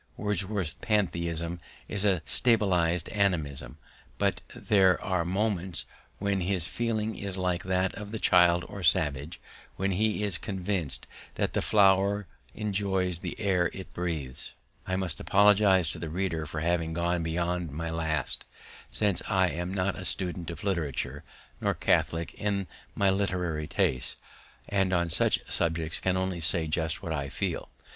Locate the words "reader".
16.09-16.47